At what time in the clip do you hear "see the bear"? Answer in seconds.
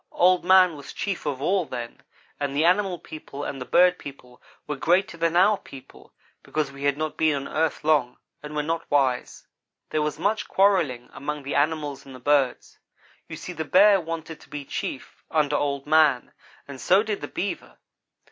13.35-14.01